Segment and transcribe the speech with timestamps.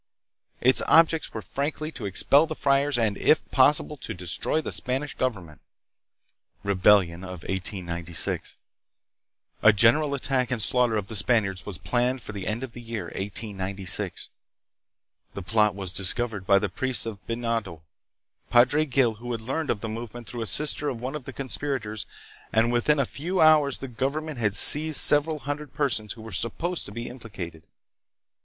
[0.61, 5.13] Its objects were frankly to expel the friars, and, if possible, to destroy the Spanish
[5.13, 5.61] government.
[6.63, 7.21] PROGRESS AND REVOLUTION.
[7.21, 7.85] 1837 1897.
[8.01, 8.57] 283 Rebellion of 1896.
[9.61, 12.81] A general attack and slaughter of the Spaniards was planned for the end of the
[12.81, 14.29] year 1896.
[15.35, 17.83] The plot was discovered by the priest of Binondo,
[18.49, 22.07] Padre Gil, who learned of the movement through a sister of one of the conspirators,
[22.51, 26.87] and within a few hours the government had seized several hundred persons who were supposed
[26.87, 27.61] to be implicated.